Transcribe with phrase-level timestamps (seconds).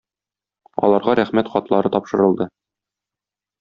[0.87, 2.53] Аларга рәхмәт хатлары тапшырылды.